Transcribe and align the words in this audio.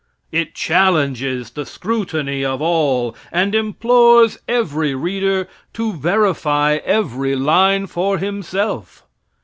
It 0.31 0.55
challenges 0.55 1.51
the 1.51 1.63
scrutiny 1.63 2.43
of 2.43 2.59
all, 2.59 3.15
and 3.31 3.53
implores 3.53 4.39
every 4.47 4.95
reader 4.95 5.47
to 5.73 5.93
verify 5.93 6.79
every 6.83 7.35
line 7.35 7.85
for 7.85 8.17
himself. 8.17 9.03